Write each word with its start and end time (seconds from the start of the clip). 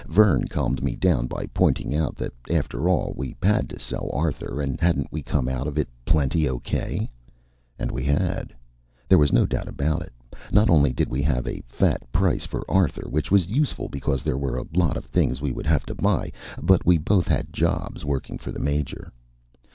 Vern 0.07 0.47
calmed 0.47 0.81
me 0.83 0.95
down 0.95 1.27
by 1.27 1.45
pointing 1.53 1.93
out 1.93 2.15
that, 2.15 2.33
after 2.49 2.89
all, 2.89 3.13
we 3.15 3.35
had 3.43 3.69
to 3.69 3.77
sell 3.77 4.09
Arthur, 4.11 4.59
and 4.59 4.79
hadn't 4.81 5.11
we 5.11 5.21
come 5.21 5.47
out 5.47 5.67
of 5.67 5.77
it 5.77 5.87
plenty 6.05 6.49
okay? 6.49 7.07
And 7.77 7.91
we 7.91 8.03
had. 8.03 8.51
There 9.07 9.19
was 9.19 9.31
no 9.31 9.45
doubt 9.45 9.67
about 9.67 10.01
it. 10.01 10.11
Not 10.51 10.71
only 10.71 10.91
did 10.91 11.07
we 11.11 11.21
have 11.21 11.45
a 11.45 11.61
fat 11.67 12.01
price 12.11 12.47
for 12.47 12.65
Arthur, 12.67 13.07
which 13.11 13.29
was 13.29 13.45
useful 13.51 13.89
because 13.89 14.23
there 14.23 14.39
were 14.39 14.57
a 14.57 14.65
lot 14.75 14.97
of 14.97 15.05
things 15.05 15.39
we 15.39 15.51
would 15.51 15.67
have 15.67 15.85
to 15.85 15.93
buy, 15.93 16.31
but 16.59 16.83
we 16.83 16.97
both 16.97 17.27
had 17.27 17.53
jobs 17.53 18.03
working 18.03 18.39
for 18.39 18.51
the 18.51 18.59
Major. 18.59 19.13